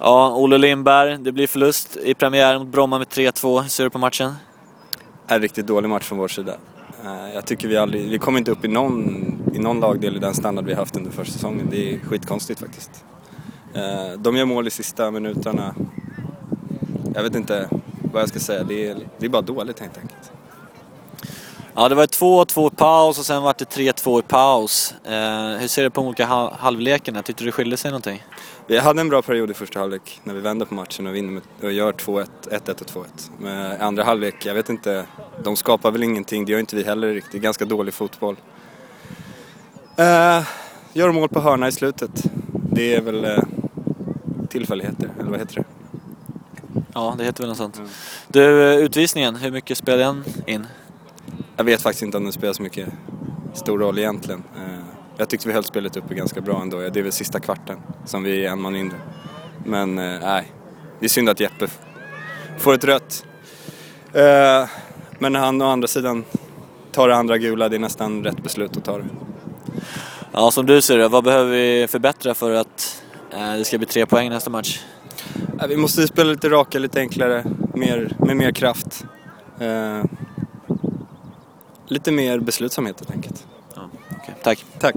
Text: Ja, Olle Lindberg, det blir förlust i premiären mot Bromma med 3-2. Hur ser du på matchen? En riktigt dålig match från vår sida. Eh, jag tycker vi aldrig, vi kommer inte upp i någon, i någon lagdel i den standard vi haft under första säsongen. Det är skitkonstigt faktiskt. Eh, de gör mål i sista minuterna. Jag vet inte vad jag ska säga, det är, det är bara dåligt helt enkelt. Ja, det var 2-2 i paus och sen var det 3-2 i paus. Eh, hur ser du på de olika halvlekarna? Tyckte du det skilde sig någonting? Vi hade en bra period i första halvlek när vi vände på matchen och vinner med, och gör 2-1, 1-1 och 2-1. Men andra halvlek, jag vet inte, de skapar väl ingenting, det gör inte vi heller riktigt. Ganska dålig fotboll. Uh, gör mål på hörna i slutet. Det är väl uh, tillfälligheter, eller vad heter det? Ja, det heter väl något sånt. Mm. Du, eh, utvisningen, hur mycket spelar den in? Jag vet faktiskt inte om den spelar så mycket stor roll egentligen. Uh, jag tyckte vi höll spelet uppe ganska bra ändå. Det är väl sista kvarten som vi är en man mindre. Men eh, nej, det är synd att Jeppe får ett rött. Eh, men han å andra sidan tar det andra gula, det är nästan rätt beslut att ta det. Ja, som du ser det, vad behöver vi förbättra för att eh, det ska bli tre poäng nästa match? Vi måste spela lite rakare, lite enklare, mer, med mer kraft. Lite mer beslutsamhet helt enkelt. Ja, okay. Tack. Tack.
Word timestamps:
Ja, 0.00 0.34
Olle 0.36 0.58
Lindberg, 0.58 1.18
det 1.18 1.32
blir 1.32 1.46
förlust 1.46 1.96
i 1.96 2.14
premiären 2.14 2.60
mot 2.60 2.68
Bromma 2.68 2.98
med 2.98 3.06
3-2. 3.06 3.62
Hur 3.62 3.68
ser 3.68 3.84
du 3.84 3.90
på 3.90 3.98
matchen? 3.98 4.32
En 5.26 5.40
riktigt 5.40 5.66
dålig 5.66 5.88
match 5.88 6.04
från 6.04 6.18
vår 6.18 6.28
sida. 6.28 6.54
Eh, 7.04 7.34
jag 7.34 7.46
tycker 7.46 7.68
vi 7.68 7.76
aldrig, 7.76 8.10
vi 8.10 8.18
kommer 8.18 8.38
inte 8.38 8.50
upp 8.50 8.64
i 8.64 8.68
någon, 8.68 9.52
i 9.54 9.58
någon 9.58 9.80
lagdel 9.80 10.16
i 10.16 10.18
den 10.18 10.34
standard 10.34 10.64
vi 10.64 10.74
haft 10.74 10.96
under 10.96 11.10
första 11.10 11.32
säsongen. 11.32 11.68
Det 11.70 11.94
är 11.94 11.98
skitkonstigt 11.98 12.60
faktiskt. 12.60 13.04
Eh, 13.74 14.18
de 14.18 14.36
gör 14.36 14.44
mål 14.44 14.66
i 14.66 14.70
sista 14.70 15.10
minuterna. 15.10 15.74
Jag 17.14 17.22
vet 17.22 17.34
inte 17.34 17.68
vad 18.12 18.22
jag 18.22 18.28
ska 18.28 18.38
säga, 18.38 18.62
det 18.62 18.86
är, 18.86 18.96
det 19.18 19.26
är 19.26 19.30
bara 19.30 19.42
dåligt 19.42 19.80
helt 19.80 19.98
enkelt. 19.98 20.32
Ja, 21.80 21.88
det 21.88 21.94
var 21.94 22.06
2-2 22.06 22.72
i 22.72 22.76
paus 22.76 23.18
och 23.18 23.26
sen 23.26 23.42
var 23.42 23.54
det 23.58 23.64
3-2 23.64 24.18
i 24.18 24.22
paus. 24.22 24.94
Eh, 25.04 25.60
hur 25.60 25.68
ser 25.68 25.82
du 25.82 25.90
på 25.90 26.00
de 26.00 26.06
olika 26.06 26.26
halvlekarna? 26.58 27.22
Tyckte 27.22 27.44
du 27.44 27.48
det 27.48 27.52
skilde 27.52 27.76
sig 27.76 27.90
någonting? 27.90 28.24
Vi 28.66 28.78
hade 28.78 29.00
en 29.00 29.08
bra 29.08 29.22
period 29.22 29.50
i 29.50 29.54
första 29.54 29.80
halvlek 29.80 30.20
när 30.24 30.34
vi 30.34 30.40
vände 30.40 30.66
på 30.66 30.74
matchen 30.74 31.06
och 31.06 31.14
vinner 31.14 31.32
med, 31.32 31.42
och 31.62 31.72
gör 31.72 31.92
2-1, 31.92 32.26
1-1 32.50 32.80
och 32.80 33.04
2-1. 33.04 33.30
Men 33.38 33.80
andra 33.80 34.04
halvlek, 34.04 34.46
jag 34.46 34.54
vet 34.54 34.68
inte, 34.68 35.06
de 35.44 35.56
skapar 35.56 35.90
väl 35.90 36.02
ingenting, 36.02 36.44
det 36.44 36.52
gör 36.52 36.58
inte 36.58 36.76
vi 36.76 36.84
heller 36.84 37.14
riktigt. 37.14 37.42
Ganska 37.42 37.64
dålig 37.64 37.94
fotboll. 37.94 38.36
Uh, 39.98 40.46
gör 40.92 41.12
mål 41.12 41.28
på 41.28 41.40
hörna 41.40 41.68
i 41.68 41.72
slutet. 41.72 42.24
Det 42.52 42.94
är 42.94 43.00
väl 43.00 43.24
uh, 43.24 43.38
tillfälligheter, 44.48 45.10
eller 45.20 45.30
vad 45.30 45.38
heter 45.40 45.54
det? 45.54 45.64
Ja, 46.94 47.14
det 47.18 47.24
heter 47.24 47.42
väl 47.42 47.48
något 47.48 47.58
sånt. 47.58 47.76
Mm. 47.78 47.88
Du, 48.28 48.72
eh, 48.72 48.78
utvisningen, 48.78 49.36
hur 49.36 49.50
mycket 49.50 49.78
spelar 49.78 49.98
den 49.98 50.24
in? 50.46 50.66
Jag 51.58 51.64
vet 51.64 51.82
faktiskt 51.82 52.02
inte 52.02 52.16
om 52.16 52.24
den 52.24 52.32
spelar 52.32 52.52
så 52.52 52.62
mycket 52.62 52.88
stor 53.54 53.78
roll 53.78 53.98
egentligen. 53.98 54.42
Uh, 54.56 54.84
jag 55.16 55.28
tyckte 55.28 55.48
vi 55.48 55.54
höll 55.54 55.64
spelet 55.64 55.96
uppe 55.96 56.14
ganska 56.14 56.40
bra 56.40 56.62
ändå. 56.62 56.78
Det 56.78 56.98
är 56.98 57.02
väl 57.02 57.12
sista 57.12 57.40
kvarten 57.40 57.78
som 58.04 58.22
vi 58.22 58.46
är 58.46 58.50
en 58.50 58.60
man 58.60 58.72
mindre. 58.72 58.98
Men 59.64 59.98
eh, 59.98 60.20
nej, 60.20 60.52
det 61.00 61.06
är 61.06 61.08
synd 61.08 61.28
att 61.28 61.40
Jeppe 61.40 61.66
får 62.58 62.74
ett 62.74 62.84
rött. 62.84 63.24
Eh, 64.12 64.68
men 65.18 65.34
han 65.34 65.62
å 65.62 65.64
andra 65.64 65.88
sidan 65.88 66.24
tar 66.92 67.08
det 67.08 67.16
andra 67.16 67.38
gula, 67.38 67.68
det 67.68 67.76
är 67.76 67.80
nästan 67.80 68.24
rätt 68.24 68.42
beslut 68.42 68.76
att 68.76 68.84
ta 68.84 68.98
det. 68.98 69.04
Ja, 70.32 70.50
som 70.50 70.66
du 70.66 70.80
ser 70.80 70.98
det, 70.98 71.08
vad 71.08 71.24
behöver 71.24 71.50
vi 71.50 71.86
förbättra 71.88 72.34
för 72.34 72.54
att 72.54 73.02
eh, 73.32 73.52
det 73.52 73.64
ska 73.64 73.78
bli 73.78 73.86
tre 73.86 74.06
poäng 74.06 74.30
nästa 74.30 74.50
match? 74.50 74.80
Vi 75.68 75.76
måste 75.76 76.06
spela 76.06 76.30
lite 76.30 76.48
rakare, 76.48 76.82
lite 76.82 77.00
enklare, 77.00 77.44
mer, 77.74 78.16
med 78.18 78.36
mer 78.36 78.52
kraft. 78.52 79.04
Lite 81.88 82.12
mer 82.12 82.38
beslutsamhet 82.38 83.00
helt 83.00 83.10
enkelt. 83.10 83.46
Ja, 83.76 83.90
okay. 84.22 84.34
Tack. 84.42 84.64
Tack. 84.78 84.94